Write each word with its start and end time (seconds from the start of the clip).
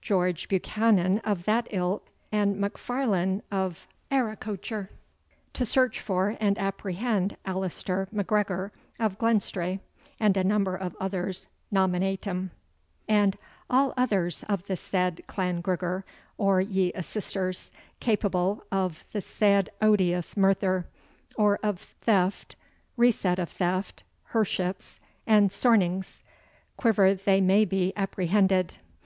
Geo. 0.00 0.32
Buchanan 0.32 1.18
of 1.24 1.42
that 1.44 1.66
Ilk, 1.72 2.06
and 2.30 2.54
And. 2.54 2.60
M'Farlane 2.72 3.42
of 3.50 3.88
Ariquocher, 4.12 4.90
to 5.54 5.66
search 5.66 5.98
for 5.98 6.36
and 6.38 6.56
apprehend 6.56 7.36
Alaster 7.44 8.06
M'Grigor 8.12 8.70
of 9.00 9.18
Glenstre 9.18 9.80
(and 10.20 10.36
a 10.36 10.44
number 10.44 10.76
of 10.76 10.96
others 11.00 11.48
nominatim), 11.74 12.50
"and 13.08 13.36
all 13.68 13.92
others 13.96 14.44
of 14.48 14.64
the 14.66 14.76
said 14.76 15.24
Clangrigor, 15.26 16.04
or 16.38 16.60
ye 16.60 16.92
assistars, 16.92 17.72
culpable 18.00 18.62
of 18.70 19.04
the 19.10 19.20
said 19.20 19.68
odious 19.82 20.36
murther, 20.36 20.86
or 21.34 21.58
of 21.60 21.96
thift, 22.02 22.54
reset 22.96 23.40
of 23.40 23.50
thift, 23.52 24.04
herships, 24.32 25.00
and 25.26 25.50
sornings, 25.50 26.22
qrever 26.78 27.16
they 27.24 27.40
may 27.40 27.64
be 27.64 27.92
apprehended. 27.96 28.76